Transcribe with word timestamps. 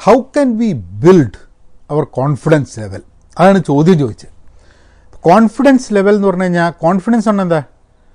How 0.00 0.20
can 0.20 0.58
we 0.58 0.72
build 0.72 1.38
our 1.90 2.04
confidence 2.04 2.80
level 2.80 3.02
അതാണ് 3.38 3.58
ചോദ്യം 3.58 3.98
ചോദിച്ചത്. 3.98 4.32
കോൺഫിഡൻസ് 5.16 5.94
ലെവൽ 5.94 6.14
എന്ന് 6.14 6.28
പറഞ്ഞു 6.28 6.42
കഴിഞ്ഞാൽ 6.42 6.70
കോൺഫിഡൻസ് 6.70 7.28
പറഞ്ഞാൽ 7.28 7.44
എന്താ? 7.44 7.62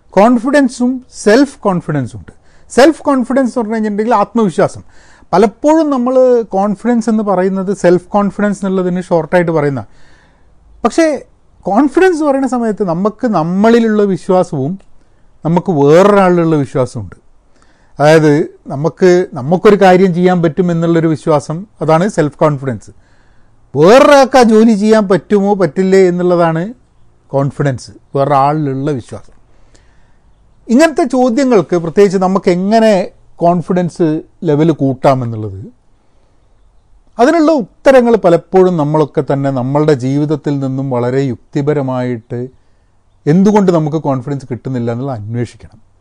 കോൺഫിഡൻസും 0.10 1.06
സെൽഫ് 1.14 1.60
കോൺഫിഡൻസും 1.60 2.20
ഉണ്ട്. 2.20 2.32
സെൽഫ് 2.70 3.04
കോൺഫിഡൻസ് 3.04 3.52
എന്ന് 3.52 3.62
പറഞ്ഞു 3.62 3.74
കഴിഞ്ഞിട്ടുണ്ടെങ്കിൽ 3.74 4.16
ആത്മവിശ്വാസം. 4.16 4.84
പലപ്പോഴും 5.34 5.90
നമ്മൾ 5.90 6.42
കോൺഫിഡൻസ് 6.42 7.10
എന്ന് 7.10 7.24
പറയുന്നത് 7.24 7.78
സെൽഫ് 7.78 8.08
കോൺഫിഡൻസ് 8.08 8.60
എന്നുള്ളതിന് 8.60 9.02
ഷോർട്ടായിട്ട് 9.04 9.52
പറയുന്ന 9.52 9.86
പക്ഷേ 10.84 11.26
കോൺഫിഡൻസ് 11.62 12.24
പറയുന്ന 12.24 12.48
സമയത്ത് 12.48 12.84
നമുക്ക് 12.84 13.28
നമ്മളിലുള്ള 13.28 14.04
വിശ്വാസവും 14.04 14.80
നമുക്ക് 15.46 15.72
വേറൊരാളിലുള്ള 15.72 16.56
വിശ്വാസമുണ്ട് 16.56 17.23
അതായത് 18.00 18.60
നമുക്ക് 18.68 19.28
നമുക്കൊരു 19.34 19.76
കാര്യം 19.76 20.14
ചെയ്യാൻ 20.14 20.42
പറ്റും 20.42 20.72
എന്നുള്ളൊരു 20.72 21.08
വിശ്വാസം 21.08 21.66
അതാണ് 21.82 22.08
സെൽഫ് 22.10 22.38
കോൺഫിഡൻസ് 22.38 22.92
വേറൊരാൾക്ക് 23.78 24.38
ആ 24.38 24.44
ജോലി 24.44 24.74
ചെയ്യാൻ 24.74 25.08
പറ്റുമോ 25.08 25.56
പറ്റില്ലേ 25.56 26.08
എന്നുള്ളതാണ് 26.08 26.74
കോൺഫിഡൻസ് 27.28 27.92
വേറൊരാളിലുള്ള 28.16 28.92
വിശ്വാസം. 28.92 29.34
ഇങ്ങനത്തെ 30.70 31.04
ചോദ്യങ്ങൾക്ക് 31.04 31.76
പ്രത്യേകിച്ച് 31.76 32.18
നമുക്ക് 32.18 32.50
എങ്ങനെ 32.50 33.10
കോൺഫിഡൻസ് 33.36 34.22
ലെവൽ 34.44 34.72
കൂട്ടാമെന്നുള്ളത് 34.72 35.62
അതിനുള്ള 37.20 37.52
ഉത്തരങ്ങൾ 37.52 38.16
പലപ്പോഴും 38.16 38.78
നമ്മളൊക്കെ 38.78 39.24
തന്നെ 39.34 39.50
നമ്മളുടെ 39.50 39.94
ജീവിതത്തിൽ 39.94 40.60
നിന്നും 40.60 40.90
വളരെ 40.90 41.22
യുക്തിപരമായിട്ട് 41.22 42.48
എന്തുകൊണ്ട് 43.26 43.72
നമുക്ക് 43.72 43.98
കോൺഫിഡൻസ് 43.98 44.46
കിട്ടുന്നില്ല 44.52 44.92
എന്നുള്ളത് 44.92 45.18
അന്വേഷിക്കണം. 45.18 45.93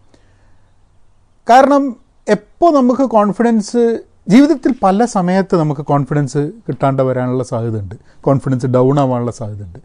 കാരണം 1.49 1.97
എപ്പോൾ 2.29 2.75
നമുക്ക് 2.75 3.03
കോൺഫിഡൻസ് 3.03 4.01
ജീവിതത്തിൽ 4.29 4.75
പല 4.83 5.05
സമയത്ത് 5.05 5.55
നമുക്ക് 5.57 5.81
കോൺഫിഡൻസ് 5.81 6.51
കിട്ടാണ്ട് 6.69 7.03
വരാനുള്ള 7.03 7.45
സാധ്യതയുണ്ട്. 7.45 7.95
കോൺഫിഡൻസ് 8.21 8.67
ഡൗൺ 8.67 9.01
ആവാനുള്ള 9.01 9.31
സാധ്യത 9.31 9.63
ഉണ്ട് 9.63 9.79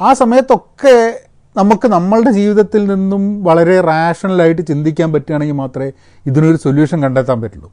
ആ 0.00 0.12
സമയത്തൊക്കെ 0.12 1.20
നമുക്ക് 1.56 1.88
നമ്മളുടെ 1.88 2.30
ജീവിതത്തിൽ 2.30 2.84
നിന്നും 2.84 3.44
വളരെ 3.44 3.80
റാഷണലായിട്ട് 3.80 4.62
ചിന്തിക്കാൻ 4.62 5.12
പറ്റുകയാണെങ്കിൽ 5.12 5.54
മാത്രമേ 5.54 5.92
ഇതിനൊരു 6.26 6.56
സൊല്യൂഷൻ 6.56 7.02
കണ്ടെത്താൻ 7.02 7.40
പറ്റുള്ളൂ. 7.40 7.70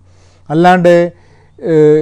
അല്ലാണ്ട് 0.50 1.14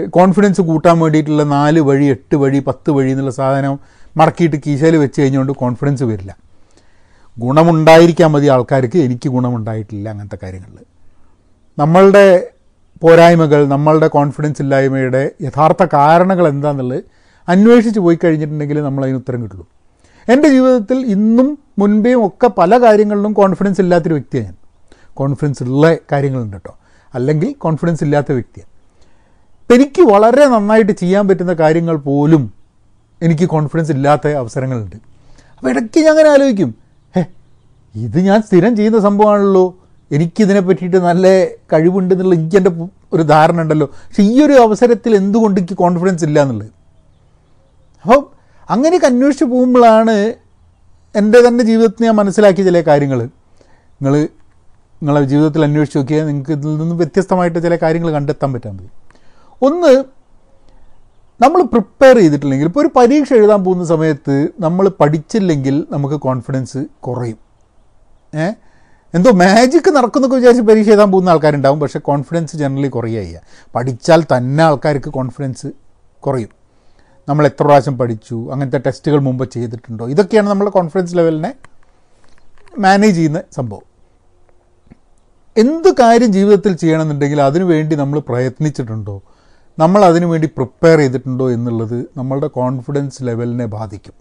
കോൺഫിഡൻസ് 0.09 0.61
കൂട്ടാൻ 0.61 0.99
വേണ്ടിയിട്ടുള്ള 0.99 1.43
നാല് 1.43 1.79
വഴി 1.79 2.05
എട്ട് 2.05 2.35
വഴി 2.35 2.59
പത്ത് 2.59 2.91
വഴി 2.91 3.11
എന്നുള്ള 3.11 3.31
സാധനം 3.31 3.79
മടക്കിയിട്ട് 4.17 4.55
കീശയിൽ 4.67 4.95
വെച്ച് 4.97 5.21
കഴിഞ്ഞുകൊണ്ട് 5.21 5.53
കോൺഫിഡൻസ് 5.53 6.03
വരില്ല. 6.03 6.37
ഗുണമുണ്ടായിരിക്കാൻ 7.39 8.31
മതി 8.31 8.47
ആൾക്കാർക്ക്. 8.47 8.97
എനിക്ക് 8.97 9.29
ഗുണമുണ്ടായിട്ടില്ല 9.29 10.09
അങ്ങനത്തെ 10.09 10.37
കാര്യങ്ങളിൽ. 10.43 10.85
നമ്മളുടെ 11.79 12.47
പോരായ്മകൾ 13.01 13.67
നമ്മളുടെ 13.67 14.07
കോൺഫിഡൻസ് 14.07 14.61
ഇല്ലായ്മയുടെ 14.61 15.31
യഥാർത്ഥ 15.41 15.85
കാരണങ്ങൾ 15.93 16.47
എന്താണെന്നുള്ളത് 16.47 17.03
അന്വേഷിച്ച് 17.49 17.99
പോയി 17.99 18.19
കഴിഞ്ഞിട്ടുണ്ടെങ്കിൽ 18.23 18.83
നമ്മൾ 18.83 19.03
അതിന് 19.03 19.17
ഉത്തരം 19.17 19.43
കിട്ടുള്ളൂ. 19.43 19.67
എന്റെ 20.29 20.49
ജീവിതത്തിൽ 20.49 20.97
ഇന്നും 20.97 21.57
മുൻപേയും 21.79 22.27
ഒക്കെ 22.27 22.47
പല 22.47 22.81
കാര്യങ്ങളിലും 22.81 23.33
കോൺഫിഡൻസ് 23.33 23.81
ഇല്ലാത്തൊരു 23.81 24.13
വ്യക്തിയാണ് 24.13 24.45
ഞാൻ. 24.45 24.55
കോൺഫിഡൻസ് 25.13 25.63
ഉള്ള 25.63 25.97
കാര്യങ്ങളുണ്ട് 26.11 26.53
കേട്ടോ. 26.53 26.77
അല്ലെങ്കിൽ 27.13 27.53
കോൺഫിഡൻസ് 27.53 28.03
ഇല്ലാത്ത 28.03 28.31
വ്യക്തിയാണ്. 28.31 28.75
എനിക്ക് 29.73 30.01
വളരെ 30.01 30.45
നന്നായിട്ട് 30.45 30.91
ചെയ്യാൻ 30.91 31.27
പറ്റുന്ന 31.27 31.53
കാര്യങ്ങൾ 31.53 31.95
പോലും 31.95 32.53
എനിക്ക് 33.21 33.45
കോൺഫിഡൻസ് 33.45 33.91
ഇല്ലാത്ത 33.91 34.27
അവസരങ്ങളുണ്ട്. 34.27 34.95
അപ്പോൾ 35.57 35.69
ഇടയ്ക്ക് 35.69 35.99
ഞാൻ 35.99 36.09
അങ്ങനെ 36.09 36.29
ആലോചിക്കും. 36.29 36.75
ഹേ 37.15 37.25
ഇത് 37.95 38.19
ഞാൻ 38.19 38.41
സ്ഥിരം 38.41 38.75
ചെയ്യുന്ന 38.75 38.99
സംഭവമാണല്ലോ. 38.99 39.75
എനിക്കിതിനെ 40.11 40.59
പറ്റിയിട്ട് 40.59 40.97
നല്ല 40.97 41.45
കഴിവുണ്ട് 41.73 42.13
എന്നുള്ള 42.13 42.35
എനിക്ക് 42.35 42.57
എന്റെ 42.57 42.71
ഒരു 43.13 43.23
ധാരണ 43.23 43.61
ഉണ്ടല്ലോ. 43.61 43.85
പക്ഷെ 43.85 44.23
ഈ 44.23 44.43
ഒരു 44.43 44.53
അവസരത്തിൽ 44.53 45.15
എന്തുകൊണ്ട് 45.15 45.59
എനിക്ക് 45.59 45.73
കോൺഫിഡൻസ് 45.73 46.25
ഇല്ല 46.25 46.41
എന്നുള്ളത്? 46.41 46.69
അപ്പം 48.05 48.27
അങ്ങനെയൊക്കെ 48.69 49.07
അന്വേഷിച്ച് 49.07 49.45
പോകുമ്പോഴാണ് 49.45 50.15
എന്റെ 51.15 51.47
തന്നെ 51.47 51.63
ജീവിതത്തിൽ 51.63 52.05
ഞാൻ 52.05 52.15
മനസ്സിലാക്കിയ 52.15 52.63
ചില 52.63 52.81
കാര്യങ്ങൾ. 52.81 53.19
നിങ്ങൾ 54.01 54.13
നിങ്ങളെ 55.01 55.25
ജീവിതത്തിൽ 55.25 55.63
അന്വേഷിച്ച് 55.63 55.97
നോക്കിയാൽ 55.97 56.27
നിങ്ങൾക്ക് 56.27 56.51
ഇതിൽ 56.51 56.77
നിന്ന് 56.77 56.95
വ്യത്യസ്തമായിട്ട് 56.95 57.63
ചില 57.63 57.75
കാര്യങ്ങൾ 57.75 58.11
കണ്ടെത്താൻ 58.11 58.53
പറ്റാൻ 58.53 58.75
മതി 58.75 58.89
ഒന്ന് 59.61 60.03
നമ്മൾ 61.41 61.61
പ്രിപ്പയർ 61.63 62.17
ചെയ്തിട്ടില്ലെങ്കിൽ 62.17 62.65
ഇപ്പോൾ 62.65 62.79
ഒരു 62.79 62.89
പരീക്ഷ 62.95 63.33
എഴുതാൻ 63.33 63.63
പോകുന്ന 63.63 63.85
സമയത്ത് 63.85 64.47
നമ്മൾ 64.59 64.89
പഠിച്ചില്ലെങ്കിൽ 64.89 65.87
നമുക്ക് 65.91 66.15
കോൺഫിഡൻസ് 66.15 66.85
കുറയും. 66.99 67.37
ഏ? 68.35 68.47
എന്തോ 69.15 69.31
മാജിക്ക് 69.31 69.91
നടക്കുന്നൊക്കെ 69.91 70.37
വിചാരിച്ച് 70.37 70.63
പരീക്ഷ 70.63 70.89
എഴുതാൻ 70.89 71.11
പോകുന്ന 71.11 71.29
ആൾക്കാരുണ്ടാവും. 71.29 71.79
പക്ഷേ 71.79 71.99
കോൺഫിഡൻസ് 71.99 72.57
ജനറലി 72.57 72.87
കുറയുക 72.87 73.39
പഠിച്ചാൽ 73.75 74.23
തന്നെ 74.23 74.63
ആൾക്കാർക്ക് 74.63 75.09
കോൺഫിഡൻസ് 75.09 75.67
കുറയും. 76.19 76.49
നമ്മൾ 77.29 77.45
എത്ര 77.45 77.63
പ്രാവശ്യം 77.63 77.97
പഠിച്ചു 77.97 78.51
അങ്ങനത്തെ 78.51 78.77
ടെസ്റ്റുകൾ 78.77 79.19
മുമ്പ് 79.19 79.51
ചെയ്തിട്ടുണ്ടോ? 79.51 80.09
ഇതൊക്കെയാണ് 80.09 80.49
നമ്മളെ 80.49 80.69
കോൺഫിഡൻസ് 80.69 81.17
ലെവലിനെ 81.17 81.53
മാനേജ് 82.77 83.15
ചെയ്യുന്ന 83.15 83.41
സംഭവം. 83.51 83.81
എന്ത് 85.57 85.93
കാര്യം 85.99 86.33
ജീവിതത്തിൽ 86.33 86.75
ചെയ്യണമെന്നുണ്ടെങ്കിൽ 86.75 87.41
അതിനു 87.41 87.63
വേണ്ടി 87.63 87.95
നമ്മൾ 87.95 88.19
പ്രയത്നിച്ചിട്ടുണ്ടോ? 88.19 89.21
നമ്മൾ 89.79 90.05
അതിനു 90.05 90.25
വേണ്ടി 90.25 90.47
പ്രിപ്പയർ 90.47 90.97
ചെയ്തിട്ടുണ്ടോ 90.97 91.51
എന്നുള്ളത് 91.51 92.05
നമ്മളുടെ 92.17 92.47
കോൺഫിഡൻസ് 92.47 93.17
ലെവലിനെ 93.21 93.65
ബാധിക്കും. 93.65 94.13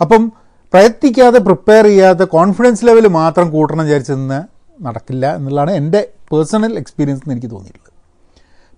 അപ്പം 0.00 0.32
പ്രയത്നിക്കാതെ 0.72 1.38
പ്രിപ്പയർ 1.38 1.84
ചെയ്യാതെ 1.84 2.24
കോൺഫിഡൻസ് 2.24 2.86
ലെവൽ 2.86 3.06
മാത്രം 3.20 3.50
കൂട്ടണം 3.50 3.84
വിചാരിച്ചെന്ന് 3.84 4.38
നടക്കില്ല 4.86 5.36
എന്നുള്ളതാണ് 5.36 5.70
എന്റെ 5.70 6.00
പേഴ്സണൽ 6.32 6.72
എക്സ്പീരിയൻസ് 6.78 7.22
എന്ന് 7.24 7.34
എനിക്ക് 7.34 7.50
തോന്നിയിട്ടുള്ളത്. 7.54 7.92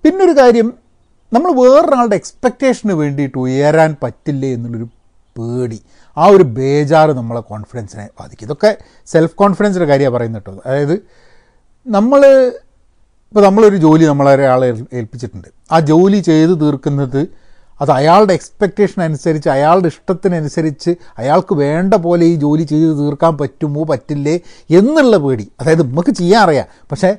പിന്നൊരു 0.05 0.35
കാര്യം 0.41 0.69
നമ്മൾ 1.33 1.51
വേറൊരാളുടെ 1.61 2.17
എക്സ്പെക്റ്റേഷന് 2.17 2.93
വേണ്ടിയിട്ട് 2.93 3.39
ഉയരാൻ 3.39 3.97
പറ്റില്ലേ 4.03 4.51
എന്നുള്ളൊരു 4.53 4.89
പേടി 5.37 5.79
ആ 6.17 6.27
ഒരു 6.27 6.45
ബേജാറ് 6.59 7.11
നമ്മളെ 7.11 7.41
കോൺഫിഡൻസിനെ 7.41 8.09
ബാധിക്കും. 8.21 8.47
ഇതൊക്കെ 8.47 8.71
സെൽഫ് 9.07 9.35
കോൺഫിഡൻസിന്റെ 9.35 9.89
കാര്യമാണ് 9.93 10.15
പറയുന്നത് 10.17 10.43
കേട്ടോ. 10.43 10.63
അതായത് 10.67 10.97
നമ്മൾ 11.87 12.21
ഇപ്പോൾ 13.29 13.45
നമ്മളൊരു 13.45 13.77
ജോലി 13.77 14.05
നമ്മളെ 14.05 14.35
ഒരാളെ 14.35 14.67
ഏൽപ്പിച്ചിട്ടുണ്ട്. 14.93 15.49
ആ 15.73 15.81
ജോലി 15.81 16.17
ചെയ്ത് 16.17 16.61
തീർക്കുന്നത് 16.61 17.44
അത് 17.81 17.91
അയാളുടെ 17.91 18.35
എക്സ്പെക്റ്റേഷൻ 18.35 19.03
അനുസരിച്ച് 19.03 19.49
അയാളുടെ 19.49 19.87
ഇഷ്ടത്തിനനുസരിച്ച് 19.87 20.95
അയാൾക്ക് 21.19 21.55
വേണ്ട 21.55 21.95
പോലെ 21.95 22.27
ഈ 22.27 22.35
ജോലി 22.35 22.63
ചെയ്ത് 22.63 22.99
തീർക്കാൻ 22.99 23.39
പറ്റുമോ 23.39 23.85
പറ്റില്ലേ 23.85 24.41
എന്നുള്ള 24.71 25.17
പേടി. 25.17 25.53
അതായത് 25.61 25.83
നമുക്ക് 25.83 26.11
ചെയ്യാൻ 26.11 26.43
അറിയാം. 26.43 26.67
പക്ഷേ 26.91 27.17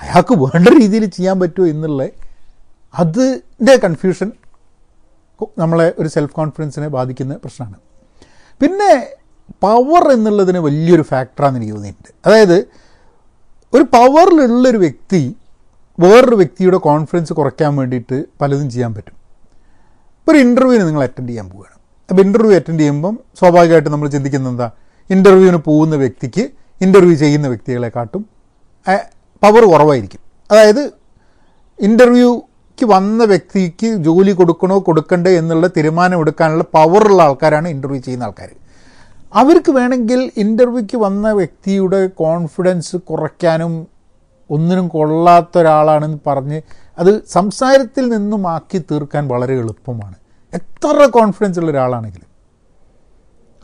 അയാൾക്ക് 0.00 0.34
വേണ്ട 0.34 0.68
രീതിയിൽ 0.68 1.06
ചെയ്യാൻ 1.06 1.40
പറ്റുമോ 1.40 1.66
എന്നുള്ള 1.66 2.08
അതിന്റെ 2.94 3.76
കൺഫ്യൂഷൻ 3.76 4.32
നമ്മളെ 5.58 5.92
ഒരു 5.98 6.08
സെൽഫ് 6.08 6.32
കോൺഫിഡൻസിനെ 6.32 6.88
ബാധിക്കുന്ന 6.88 7.36
പ്രശ്നമാണ്. 7.36 7.74
പിന്നെ 8.60 9.06
പവർ 9.60 10.10
എന്നുള്ളതിന് 10.10 10.58
വലിയൊരു 10.58 11.02
ഫാക്ടറാണ് 11.02 11.56
എനിക്ക് 11.56 11.72
തോന്നിയിട്ടുണ്ട്. 11.72 12.28
അതായത് 12.28 12.64
ഒരു 13.74 13.82
പവറിലുള്ളൊരു 13.82 14.78
വ്യക്തി 14.78 15.36
വേറൊരു 16.00 16.36
വ്യക്തിയുടെ 16.36 16.76
കോൺഫിഡൻസ് 16.76 17.32
കുറയ്ക്കാൻ 17.32 17.76
വേണ്ടിയിട്ട് 17.76 18.24
പലതും 18.40 18.70
ചെയ്യാൻ 18.70 18.94
പറ്റും. 18.94 19.21
ഒരു 20.28 20.38
ഇന്റർവ്യൂവിന് 20.38 20.84
നിങ്ങൾ 20.88 21.02
അറ്റൻഡ് 21.02 21.28
ചെയ്യാൻ 21.28 21.46
പോവുകയാണ്. 21.50 21.78
അപ്പോൾ 22.10 22.22
ഇന്റർവ്യൂ 22.22 22.54
അറ്റൻഡ് 22.58 22.80
ചെയ്യുമ്പം 22.80 23.14
സ്വാഭാവികമായിട്ട് 23.38 23.90
നമ്മൾ 23.90 24.08
ചിന്തിക്കുന്നത് 24.08 24.52
എന്താ? 24.52 24.68
ഇന്റർവ്യൂവിന് 25.10 25.60
പോകുന്ന 25.68 25.94
വ്യക്തിക്ക് 25.96 26.44
ഇന്റർവ്യൂ 26.80 27.14
ചെയ്യുന്ന 27.14 27.46
വ്യക്തികളെക്കാട്ടും 27.48 28.22
പവർ 29.42 29.62
കുറവായിരിക്കും. 29.72 30.20
അതായത് 30.50 30.82
ഇന്റർവ്യൂക്ക് 31.78 32.84
വന്ന 32.94 33.24
വ്യക്തിക്ക് 33.24 33.88
ജോലി 34.06 34.32
കൊടുക്കണോ 34.32 34.76
കൊടുക്കണ്ടേ 34.78 35.30
എന്നുള്ള 35.40 35.66
തീരുമാനം 35.76 36.20
എടുക്കാനുള്ള 36.20 36.64
പവറുള്ള 36.76 37.22
ആൾക്കാരാണ് 37.22 37.68
ഇന്റർവ്യൂ 37.68 38.00
ചെയ്യുന്ന 38.02 38.24
ആൾക്കാർ 38.24 38.50
അവർക്ക് 39.34 39.70
വേണമെങ്കിൽ 39.72 40.20
ഇന്റർവ്യൂക്ക് 40.36 40.96
വന്ന 40.96 41.32
വ്യക്തിയുടെ 41.32 42.00
കോൺഫിഡൻസ് 42.22 42.96
കുറയ്ക്കാനും 42.96 43.74
ഒന്നിനും 44.54 44.86
കൊള്ളാത്ത 44.88 45.54
ഒരാളാണെന്ന് 45.58 46.18
പറഞ്ഞ് 46.26 46.58
അത് 46.98 47.12
സംസാരത്തിൽ 47.26 48.04
നിന്നും 48.14 48.42
ആക്കി 48.48 48.78
തീർക്കാൻ 48.90 49.28
വളരെ 49.28 49.54
എളുപ്പമാണ്. 49.62 50.16
എത്ര 50.52 51.06
കോൺഫിഡൻസ് 51.18 51.58
ഉള്ള 51.60 51.70
ഒരാളാണെങ്കിലും. 51.70 52.28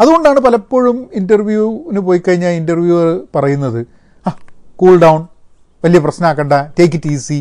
അതുകൊണ്ടാണ് 0.01 0.41
പലപ്പോഴും 0.41 0.99
ഇന്റർവ്യൂവിന് 1.13 2.01
പോയി 2.01 2.21
കഴിഞ്ഞാൽ 2.29 2.51
ഇന്റർവ്യൂവർ 2.51 3.09
പറയുന്നത് 3.37 3.81
ആ 4.27 4.33
കൂൾ 4.77 4.95
ഡൗൺ 4.99 5.21
വലിയ 5.85 6.01
പ്രശ്നമാക്കണ്ട 6.01 6.53
ടേക്ക് 6.79 6.97
ഇറ്റ് 6.97 7.11
ഈസി 7.15 7.39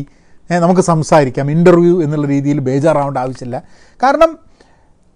നമുക്ക് 0.50 0.80
സംസാരിക്കാം 0.80 1.50
ഇന്റർവ്യൂ 1.50 1.94
എന്നുള്ള 2.02 2.26
രീതിയിൽ 2.26 2.58
ബേജാറാവേണ്ട 2.68 3.18
ആവശ്യമില്ല. 3.18 3.58
കാരണം 4.02 4.30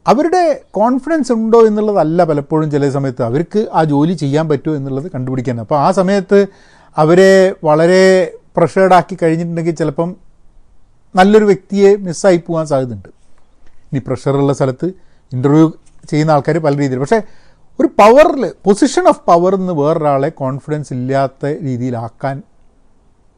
അവരുടെ 0.06 0.42
കോൺഫിഡൻസ് 0.70 1.32
ഉണ്ടോ 1.32 1.58
എന്നുള്ളതല്ല 1.66 2.24
പലപ്പോഴും 2.24 2.70
ചില 2.70 2.90
സമയത്ത് 2.90 3.22
അവർക്ക് 3.22 3.60
ആ 3.72 3.82
ജോലി 3.84 4.12
ചെയ്യാൻ 4.12 4.48
പറ്റുമോ 4.48 4.74
എന്നുള്ളത് 4.76 5.08
കണ്ടുപിടിക്കാൻ. 5.14 5.60
അപ്പോൾ 5.60 5.78
ആ 5.78 5.90
സമയത്ത് 5.90 6.38
അവരെ 6.96 7.54
വളരെ 7.64 8.04
പ്രഷേർഡാക്കി 8.56 9.14
കഴിഞ്ഞിട്ടുണ്ടെങ്കിൽ 9.22 9.74
ചിലപ്പം 9.74 10.16
നല്ലൊരു 11.16 11.44
വ്യക്തിയെ 11.44 11.96
മിസ്സായി 11.96 12.36
പോകാൻ 12.36 12.66
സാധ്യതയുണ്ട്. 12.66 13.08
ഇനി 13.90 14.00
പ്രഷറുള്ള 14.06 14.52
സ്ഥലത്ത് 14.52 14.86
ഇന്റർവ്യൂ 15.32 15.72
ചെയ്യുന്ന 16.10 16.30
ആൾക്കാർ 16.30 16.58
പല 16.58 16.76
രീതിയിൽ 16.78 17.00
പക്ഷേ 17.00 17.20
ഒരു 17.80 17.88
പവറിൽ 18.00 18.52
പൊസിഷൻ 18.64 19.08
ഓഫ് 19.08 19.20
പവർ 19.26 19.54
എന്ന് 19.54 19.72
വേറൊരാളെ 19.72 20.28
കോൺഫിഡൻസ് 20.28 20.92
ഇല്ലാത്ത 20.92 21.46
രീതിയിലാക്കാൻ 21.46 22.42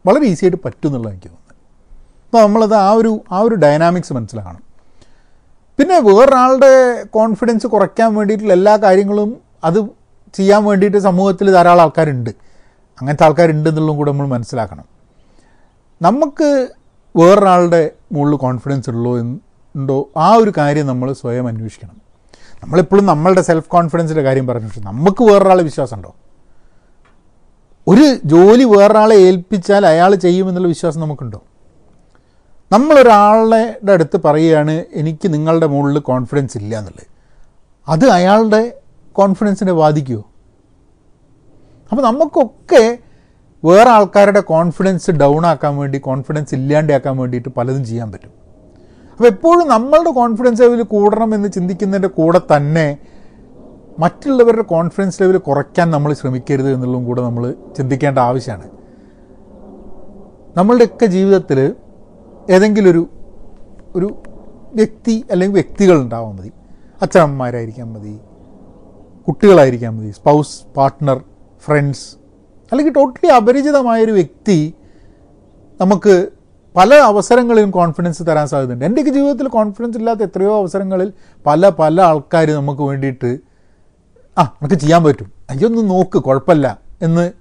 വളരെ 0.07 0.27
ഈസി 0.27 0.45
ആയിട്ട് 0.45 0.59
പറ്റും 0.65 0.89
എന്നുള്ളത് 0.89 1.13
എനിക്ക് 1.13 1.29
തോന്നുന്നത്. 1.29 1.57
അപ്പോൾ 2.27 2.43
നമ്മളത് 2.43 2.75
ആ 2.75 2.91
ഒരു 2.93 3.13
ആ 3.33 3.41
ഒരു 3.41 3.55
ഡൈനാമിക്സ് 3.55 4.13
മനസ്സിലാക്കണം 4.13 4.63
പിന്നെ 5.79 5.99
വേറൊരാളുടെ 5.99 6.73
കോൺഫിഡൻസ് 7.11 7.67
കുറയ്ക്കാൻ 7.67 8.15
വേണ്ടിയിട്ടുള്ള 8.15 8.53
എല്ലാ 8.53 8.77
കാര്യങ്ങളും 8.77 9.31
അത് 9.65 9.79
ചെയ്യാൻ 10.35 10.65
വേണ്ടിയിട്ട് 10.65 10.99
സമൂഹത്തിൽ 10.99 11.53
ധാരാളം 11.53 11.83
ആൾക്കാരുണ്ട്. 11.83 12.33
അങ്ങനത്തെ 13.01 13.25
ആൾക്കാരുണ്ട് 13.25 13.69
എന്നുള്ളതും 13.69 13.97
കൂടെ 13.97 14.13
നമ്മൾ 14.13 14.27
മനസ്സിലാക്കണം. 14.27 14.85
നമുക്ക് 16.03 16.69
വേറൊരാളുടെ 17.17 17.91
മുകളിൽ 18.13 18.37
കോൺഫിഡൻസ് 18.37 18.91
ഉള്ളോ 18.91 19.19
ഉണ്ടോ? 19.19 20.09
ആ 20.17 20.35
ഒരു 20.35 20.53
കാര്യം 20.59 20.87
നമ്മൾ 20.87 21.13
സ്വയം 21.13 21.47
അന്വേഷിക്കണം. 21.47 22.05
നമ്മളെപ്പോഴും 22.63 23.07
നമ്മളുടെ 23.07 23.43
സെൽഫ് 23.43 23.69
കോൺഫിഡൻസിന്റെ 23.69 24.23
കാര്യം 24.23 24.47
പറഞ്ഞു. 24.47 24.67
പക്ഷേ 24.67 24.81
നമുക്ക് 24.81 25.23
വേറൊരാളെ 25.23 25.63
വിശ്വാസമുണ്ടോ? 25.63 26.15
ഒരു 27.89 28.19
ജോലി 28.25 28.65
വേറൊരാളെ 28.65 29.17
ഏൽപ്പിച്ചാൽ 29.17 29.87
അയാൾ 29.87 30.15
ചെയ്യുമെന്നുള്ള 30.15 30.69
വിശ്വാസം 30.69 31.01
നമുക്കുണ്ടോ? 31.01 31.43
നമ്മളൊരാളുടെ 32.73 33.93
അടുത്ത് 33.93 34.21
പറയുകയാണ് 34.25 34.85
എനിക്ക് 34.93 35.35
നിങ്ങളുടെ 35.35 35.67
മുകളിൽ 35.67 35.99
കോൺഫിഡൻസ് 35.99 36.57
ഇല്ല 36.57 36.79
എന്നുള്ളത്. 36.79 37.07
അത് 37.89 38.05
അയാളുടെ 38.05 38.73
കോൺഫിഡൻസിനെ 39.13 39.73
ബാധിക്കുമോ 39.73 40.25
അപ്പോൾ 41.91 42.03
നമുക്കൊക്കെ 42.03 42.99
വേറെ 43.65 43.91
ആൾക്കാരുടെ 43.91 44.41
കോൺഫിഡൻസ് 44.41 45.11
ഡൗൺ 45.11 45.47
ആക്കാൻ 45.47 45.77
വേണ്ടി 45.77 45.99
കോൺഫിഡൻസ് 45.99 46.55
ഇല്ലാണ്ടാക്കാൻ 46.55 47.17
വേണ്ടിയിട്ട് 47.17 47.49
പലതും 47.49 47.85
ചെയ്യാൻ 47.85 48.13
പറ്റും. 48.13 48.31
അപ്പോൾ 49.13 49.27
എപ്പോഴും 49.27 49.69
നമ്മളുടെ 49.69 50.11
കോൺഫിഡൻസ് 50.11 50.63
ലെവൽ 50.63 50.83
കൂടണം 50.83 51.35
എന്ന് 51.35 51.49
ചിന്തിക്കുന്നതിന്റെ 51.49 52.09
കൂടെ 52.09 52.41
തന്നെ 52.57 52.99
മറ്റുള്ളവരുടെ 53.99 54.63
കോൺഫിഡൻസ് 54.63 55.23
ലെവൽ 55.23 55.37
കുറയ്ക്കാൻ 55.37 55.91
നമ്മൾ 55.91 56.13
ശ്രമിക്കരുത് 56.13 56.75
എന്നുള്ളതും 56.75 57.05
കൂടെ 57.05 57.23
നമ്മൾ 57.23 57.55
ചിന്തിക്കേണ്ട 57.77 58.19
ആവശ്യമാണ്. 58.19 58.71
നമ്മളുടെയൊക്കെ 60.57 61.07
ജീവിതത്തിൽ 61.07 61.75
ഏതെങ്കിലും 62.51 62.91
ഒരു 62.91 63.09
ഒരു 63.97 64.15
വ്യക്തി 64.75 65.25
അല്ലെങ്കിൽ 65.31 65.55
വ്യക്തികൾ 65.55 66.01
ഉണ്ടാവാൻ 66.01 66.37
മതി. 66.37 66.53
അച്ഛനമ്മമാരായിരിക്കാൻ 67.03 67.93
മതി. 67.93 68.21
കുട്ടികളായിരിക്കാൻ 69.29 69.97
മതി. 69.97 70.11
സ്പൗസ് 70.11 70.75
പാർട്ട്ണർ 70.77 71.21
ഫ്രണ്ട്സ് 71.65 72.17
അല്ലെങ്കിൽ 72.73 72.93
ടോട്ടലി 72.93 73.31
അപരിചിതമായൊരു 73.31 74.13
വ്യക്തി 74.13 74.75
നമുക്ക് 75.81 76.29
പല 76.77 76.95
അവസരങ്ങളിലും 76.95 77.71
കോൺഫിഡൻസ് 77.71 78.23
തരാൻ 78.23 78.47
സാധ്യതയുണ്ട്. 78.49 78.85
എന്റെയൊക്കെ 78.85 79.13
ജീവിതത്തിൽ 79.13 79.49
കോൺഫിഡൻസ് 79.49 79.99
ഇല്ലാത്ത 79.99 80.21
എത്രയോ 80.21 80.59
അവസരങ്ങളിൽ 80.59 81.13
പല 81.47 81.69
പല 81.69 82.01
ആൾക്കാർ 82.01 82.51
നമുക്ക് 82.51 82.83
വേണ്ടിയിട്ട് 82.83 83.39
ആ 84.39 84.43
നമുക്ക് 84.43 84.75
ചെയ്യാൻ 84.75 85.05
പറ്റും. 85.05 85.33
അയ്യൊന്ന് 85.51 85.91
നോക്ക് 85.91 86.19
കുഴപ്പമില്ല 86.19 86.79
എന്ന് 87.03 87.33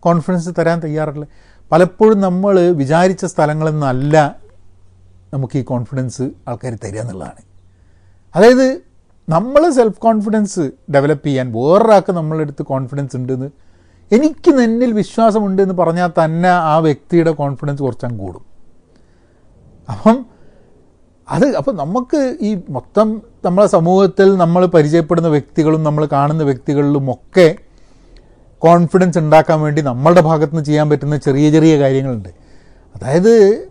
കോൺഫിഡൻസ് 0.00 0.50
തരാൻ 0.58 0.80
തയ്യാറല്ല? 0.84 1.26
പലപ്പോഴും 1.72 2.20
നമ്മൾ 2.20 2.60
വിചാരിച്ച 2.60 3.24
സ്ഥലങ്ങളിൽ 3.24 3.70
നിന്നല്ല 3.70 4.36
നമുക്ക് 5.32 5.58
ഈ 5.58 5.62
കോൺഫിഡൻസ് 5.62 6.22
ആൾക്കാർ 6.48 6.74
തരിക 6.84 7.00
എന്നുള്ളതാണ്. 7.00 7.42
അതായത് 8.36 8.80
നമ്മൾ 9.28 9.70
സെൽഫ് 9.70 9.98
കോൺഫിഡൻസ് 9.98 10.70
ഡെവലപ്പ് 10.94 11.26
ചെയ്യാൻ 11.26 11.52
വേറൊരാൾക്ക് 11.52 12.12
നമ്മളെടുത്ത് 12.12 12.62
കോൺഫിഡൻസ് 12.62 13.16
ഉണ്ടെന്ന് 13.16 13.63
എനിക്ക് 14.12 14.58
നിന്നിൽ 14.58 14.92
വിശ്വാസമുണ്ട് 14.92 15.62
എന്ന് 15.62 15.74
പറഞ്ഞാൽ 15.74 16.24
തന്നെ 16.24 16.48
ആ 16.48 16.78
വ്യക്തിയുടെ 16.78 17.30
കോൺഫിഡൻസ് 17.30 17.82
കുറച്ചങ്ങ് 17.82 18.18
കൂടും. 18.18 18.42
അപ്പം 19.90 20.26
അത് 21.30 21.56
അപ്പം 21.56 21.76
നമുക്ക് 21.76 22.36
ഈ 22.40 22.58
മൊത്തം 22.70 23.22
നമ്മളെ 23.44 23.66
സമൂഹത്തിൽ 23.66 24.36
നമ്മൾ 24.36 24.66
പരിചയപ്പെടുന്ന 24.66 25.28
വ്യക്തികളും 25.28 25.82
നമ്മൾ 25.82 26.08
കാണുന്ന 26.12 26.42
വ്യക്തികളിലും 26.42 27.12
ഒക്കെ 27.12 27.56
കോൺഫിഡൻസ് 28.58 29.18
ഉണ്ടാക്കാൻ 29.18 29.60
വേണ്ടി 29.60 29.82
നമ്മളുടെ 29.82 30.20
ഭാഗത്തുനിന്ന് 30.20 30.64
ചെയ്യാൻ 30.64 30.90
പറ്റുന്ന 30.90 31.16
ചെറിയ 31.16 31.50
ചെറിയ 31.50 31.78
കാര്യങ്ങളുണ്ട്. 31.78 32.28
അതായത് 32.94 33.66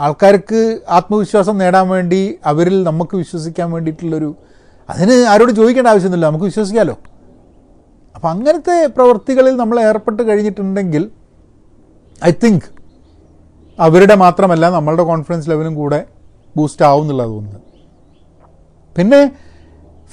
ആൾക്കാർക്ക് 0.00 0.80
ആത്മവിശ്വാസം 0.88 1.58
നേടാൻ 1.58 1.88
വേണ്ടി 1.88 2.38
അവരിൽ 2.46 2.82
നമുക്ക് 2.82 3.16
വിശ്വസിക്കാൻ 3.16 3.70
വേണ്ടിയിട്ടുള്ളൊരു 3.70 4.34
അതിന് 4.90 5.24
ആരോട് 5.24 5.52
ചോദിക്കേണ്ട 5.52 5.88
ആവശ്യമൊന്നുമില്ല. 5.88 6.26
നമുക്ക് 6.26 6.44
വിശ്വസിക്കാമല്ലോ 6.44 6.98
അപ്പം 8.14 8.30
അങ്ങനത്തെ 8.30 8.86
പ്രവൃത്തികളിൽ 8.86 9.56
നമ്മൾ 9.56 9.80
ഏർപ്പെട്ട് 9.80 10.22
കഴിഞ്ഞിട്ടുണ്ടെങ്കിൽ 10.22 11.10
ഐ 12.24 12.30
തിങ്ക് 12.30 12.66
അവരുടെ 13.78 14.14
മാത്രമല്ല 14.14 14.70
നമ്മളുടെ 14.70 15.02
കോൺഫിഡൻസ് 15.02 15.50
ലെവലും 15.50 15.74
കൂടെ 15.74 16.06
ബൂസ്റ്റ് 16.56 16.84
ആവും 16.84 17.02
എന്നുള്ളത് 17.02 17.28
തോന്നുന്നത്. 17.28 17.60
പിന്നെ 18.96 19.32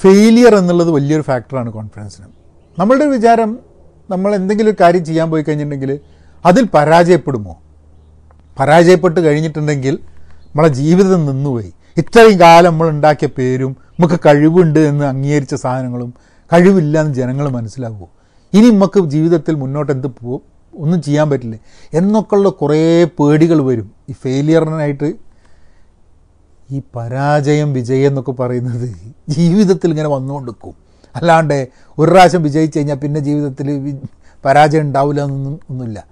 ഫെയിലിയർ 0.01 0.55
എന്നുള്ളത് 0.55 0.91
വലിയൊരു 0.91 1.21
ഫാക്ടറാണ് 1.21 1.69
കോൺഫിഡൻസിന് 1.69 2.27
നമ്മളുടെ 2.79 3.03
ഒരു 3.03 3.11
വിചാരം 3.11 3.59
നമ്മൾ 4.09 4.35
എന്തെങ്കിലും 4.35 4.69
ഒരു 4.69 4.77
കാര്യം 4.81 5.05
ചെയ്യാൻ 5.05 5.31
പോയി 5.31 5.43
കഴിഞ്ഞിട്ടുണ്ടെങ്കിൽ 5.43 5.99
അതിൽ 6.45 6.65
പരാജയപ്പെടുമോ? 6.65 7.61
പരാജയപ്പെട്ട് 8.59 9.19
കഴിഞ്ഞിട്ടുണ്ടെങ്കിൽ 9.19 9.99
നമ്മളെ 10.47 10.67
ജീവിതം 10.67 11.25
നിന്നുപോയി. 11.25 11.73
ഇത്രയും 11.97 12.39
കാലം 12.39 12.71
നമ്മൾ 12.71 12.89
ഉണ്ടാക്കിയ 12.89 13.27
പേരും 13.27 13.71
നമുക്ക് 13.71 14.19
കഴിവുണ്ട് 14.25 14.79
എന്ന് 14.79 15.05
അംഗീകരിച്ച 15.05 15.55
സാധനങ്ങളും 15.55 16.13
കഴിവില്ല 16.53 17.01
എന്ന് 17.01 17.13
ജനങ്ങൾ 17.13 17.49
മനസ്സിലാകുമോ 17.49 18.09
ഇനി 18.53 18.69
നമുക്ക് 18.69 18.99
ജീവിതത്തിൽ 19.05 19.55
മുന്നോട്ട് 19.55 19.91
എന്ത് 19.91 20.07
ഒന്നും 20.77 21.01
ചെയ്യാൻ 21.01 21.29
പറ്റില്ല? 21.29 21.55
എന്നൊക്കെയുള്ള 21.93 22.49
കുറേ 22.49 23.03
പേടികൾ 23.03 23.61
വരും. 23.61 23.91
ഈ 24.09 24.13
ഫെയിലിയറിനായിട്ട് 24.13 25.13
ഈ 26.71 26.81
പരാജയം 26.95 27.73
വിജയം 27.73 28.07
എന്നൊക്കെ 28.07 28.31
പറയുന്നത് 28.31 28.95
ജീവിതത്തിൽ 29.29 29.89
ഇങ്ങനെ 29.89 30.09
വന്നുകൊണ്ടിരിക്കും. 30.09 30.75
അല്ലാണ്ട് 31.15 31.67
ഒരു 31.97 32.11
പ്രാവശ്യം 32.11 32.43
വിജയിച്ചു 32.43 32.77
കഴിഞ്ഞാൽ 32.77 32.95
പിന്നെ 32.95 33.19
ജീവിതത്തിൽ 33.19 33.99
പരാജയം 34.45 34.81
ഉണ്ടാവില്ല 34.81 35.23
എന്നൊന്നും 35.23 35.59
ഒന്നുമില്ല. 35.69 36.05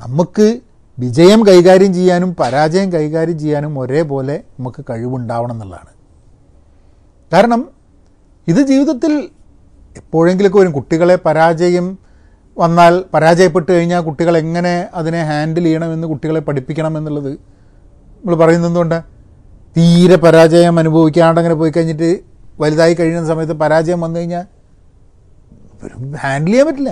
നമുക്ക് 0.00 0.60
വിജയം 0.98 1.46
കൈകാര്യം 1.46 1.94
ചെയ്യാനും 1.94 2.34
പരാജയം 2.34 2.92
കൈകാര്യം 2.92 3.38
ചെയ്യാനും 3.38 3.78
ഒരേപോലെ 3.78 4.44
നമുക്ക് 4.58 4.84
കഴിവുണ്ടാവണം 4.90 5.52
എന്നുള്ളതാണ്. 5.52 5.92
കാരണം 7.32 7.68
ഇത് 8.48 8.66
ജീവിതത്തിൽ 8.66 9.28
എപ്പോഴെങ്കിലുമൊക്കെ 9.96 10.58
വരും. 10.58 10.72
കുട്ടികളെ 10.72 11.18
പരാജയം 11.26 11.98
വന്നാൽ 12.58 13.04
പരാജയപ്പെട്ട് 13.14 13.72
കഴിഞ്ഞാൽ 13.72 14.00
കുട്ടികൾ 14.00 14.36
എങ്ങനെ 14.36 14.88
അതിനെ 14.94 15.22
ഹാൻഡിൽ 15.22 15.64
ചെയ്യണമെന്ന് 15.64 16.08
കുട്ടികളെ 16.08 16.40
പഠിപ്പിക്കണം 16.40 16.98
എന്നുള്ളത് 16.98 17.32
നമ്മൾ 17.32 18.34
പറയുന്നത് 18.34 18.70
എന്തുകൊണ്ട്? 18.70 19.02
തീരെ 19.76 20.16
പരാജയം 20.16 20.78
അനുഭവിക്കാണ്ട് 20.78 21.40
അങ്ങനെ 21.40 21.54
പോയി 21.54 21.72
കഴിഞ്ഞിട്ട് 21.76 22.20
വലുതായി 22.60 22.94
കഴിയുന്ന 22.94 23.28
സമയത്ത് 23.28 23.52
പരാജയം 23.52 24.00
വന്നു 24.00 24.20
കഴിഞ്ഞാൽ 24.20 24.44
ഹാൻഡിൽ 26.16 26.50
ചെയ്യാൻ 26.50 26.66
പറ്റില്ല. 26.66 26.90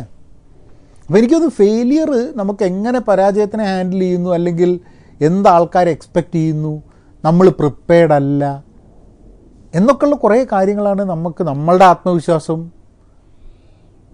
അപ്പോൾ 1.06 1.19
എനിക്കത് 1.19 1.49
ഫെയിലിയർ 1.49 2.32
നമുക്ക് 2.37 2.64
എങ്ങനെ 2.64 3.00
പരാജയത്തിനെ 3.00 3.64
ഹാൻഡിൽ 3.64 4.00
ചെയ്യുന്നു? 4.00 4.31
അല്ലെങ്കിൽ 4.31 4.81
എന്ത് 5.20 5.48
ആൾക്കാർ 5.48 5.89
എക്സ്പെക്റ്റ് 5.89 6.34
ചെയ്യുന്നു? 6.34 6.82
നമ്മൾ 7.25 7.48
പ്രിപ്പയർഡ് 7.48 8.13
അല്ല. 8.13 8.65
എന്നൊക്കെയുള്ള 9.75 10.17
കുറേ 10.17 10.46
കാര്യങ്ങളാണ് 10.53 11.03
നമുക്ക് 11.03 11.44
നമ്മളുടെ 11.44 11.84
ആത്മവിശ്വാസം 11.84 12.80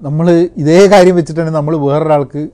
നമ്മൾ 0.00 0.26
ഇതേ 0.56 0.88
കാര്യം 0.88 1.16
വെച്ചിട്ടാണ് 1.16 1.50
നമ്മൾ 1.50 1.76
വേറൊരാൾക്ക് 1.76 2.48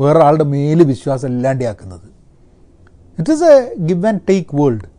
വേറൊരാളുടെ 0.00 0.44
മേൽ 0.44 0.82
വിശ്വാസം 0.82 1.28
ഇല്ലാണ്ടാക്കുന്നത്. 1.28 2.08
It 3.18 3.32
is 3.32 3.44
a 3.44 3.74
give 3.76 4.06
and 4.06 4.20
take 4.28 4.56
world 4.56 4.94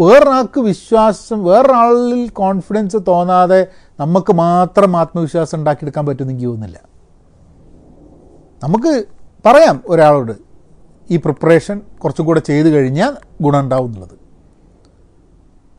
വേറൊരാൾക്ക് 0.00 0.60
വിശ്വാസം 0.60 1.44
വേറൊരാളിൽ 1.44 2.28
കോൺഫിഡൻസ് 2.28 2.96
തോന്നാതെ 3.08 3.66
നമുക്ക് 4.00 4.32
മാത്രം 4.32 4.96
ആത്മവിശ്വാസം 4.96 5.58
ഉണ്ടാക്കിയെടുക്കാൻ 5.58 6.06
പറ്റുമെന്ന് 6.06 6.34
എനിക്ക് 6.34 6.48
തോന്നുന്നില്ല. 6.48 6.78
നമുക്ക് 8.64 9.04
പറയാം 9.44 9.82
ഒരാളോട് 9.86 10.32
ഈ 11.10 11.16
പ്രിപ്പറേഷൻ 11.16 11.80
കുറച്ചും 11.98 12.26
കൂടെ 12.26 12.40
ചെയ്ത് 12.40 12.68
കഴിഞ്ഞാൽ 12.68 13.16
ഗുണം 13.40 13.60
ഉണ്ടാവും 13.60 13.86
എന്നുള്ളത്. 13.86 14.16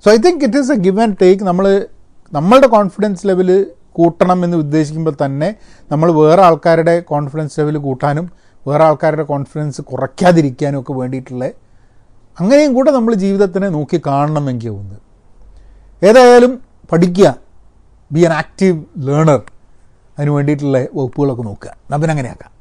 So 0.05 0.11
I 0.11 0.17
think 0.17 0.43
it 0.45 0.57
is 0.57 0.71
a 0.71 0.75
give 0.75 1.01
and 1.01 1.17
take 1.21 1.43
നമ്മൾ 1.43 1.87
നമ്മളുടെ 2.33 2.67
കോൺഫിഡൻസ് 2.67 3.27
ലെവൽ 3.27 3.71
കൂട്ടണം 3.97 4.39
എന്ന് 4.45 4.57
ഉദ്ദേശിക്കുമ്പോൾ 4.63 5.15
തന്നെ 5.23 5.49
നമ്മൾ 5.91 6.07
വേറെ 6.19 6.41
ആൾക്കാരുടെ 6.47 6.95
കോൺഫിഡൻസ് 7.11 7.57
ലെവൽ 7.59 7.77
കൂട്ടാനും 7.87 8.25
വേറെ 8.65 8.83
ആൾക്കാരുടെ 8.87 9.25
കോൺഫിഡൻസ് 9.31 9.81
കുറയ്ക്കാതിരിക്കാനും 9.91 10.79
ഒക്കെ 10.81 10.93
വേണ്ടിയിട്ടുള്ള 11.01 11.45
അങ്ങനെയും 12.37 12.73
കൂടെ 12.77 12.89
നമ്മൾ 12.91 13.13
ജീവിതത്തിനെ 13.23 13.69
നോക്കി 13.77 13.97
കാണണം 14.07 14.45
എനിക്ക് 14.49 14.71
തോന്നുന്നത് 14.71 15.03
ഏതായാലും 16.01 16.51
പഠിക്കുക 16.91 17.29
ബി 18.11 18.21
ആൻ 18.27 18.33
ആക്റ്റീവ് 18.41 18.77
ലേണർ 19.07 19.39
അതിന് 20.17 20.31
വേണ്ടിയിട്ടുള്ള 20.35 20.77
വകുപ്പുകളൊക്കെ 20.97 21.43
നോക്കുക. 21.47 21.71
നമ്മൾ 21.91 22.09
അങ്ങനെയാക്കാം. 22.13 22.51